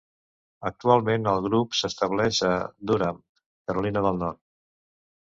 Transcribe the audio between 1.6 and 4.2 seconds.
s'estableix a Durham, Carolina del